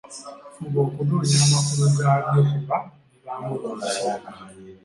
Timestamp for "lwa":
3.61-3.71